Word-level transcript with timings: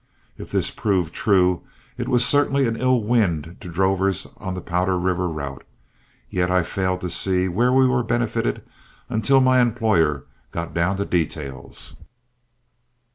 If 0.35 0.49
this 0.51 0.71
proved 0.71 1.13
true, 1.13 1.61
it 1.95 2.07
was 2.09 2.25
certainly 2.25 2.65
an 2.67 2.75
ill 2.75 3.03
wind 3.03 3.57
to 3.59 3.69
drovers 3.71 4.25
on 4.37 4.55
the 4.55 4.59
Powder 4.61 4.97
River 4.97 5.27
route; 5.27 5.63
yet 6.27 6.49
I 6.49 6.63
failed 6.63 7.01
to 7.01 7.07
see 7.09 7.47
where 7.47 7.71
we 7.71 7.85
were 7.87 8.01
benefited 8.01 8.63
until 9.09 9.41
my 9.41 9.59
employer 9.61 10.23
got 10.51 10.73
down 10.73 10.97
to 10.97 11.05
details. 11.05 11.97